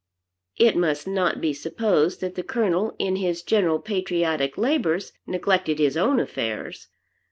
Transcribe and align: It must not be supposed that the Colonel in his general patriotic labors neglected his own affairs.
It 0.57 0.75
must 0.75 1.05
not 1.07 1.39
be 1.39 1.53
supposed 1.53 2.21
that 2.21 2.33
the 2.33 2.41
Colonel 2.41 2.95
in 2.97 3.17
his 3.17 3.43
general 3.43 3.77
patriotic 3.77 4.57
labors 4.57 5.13
neglected 5.27 5.77
his 5.77 5.95
own 5.95 6.19
affairs. 6.19 6.87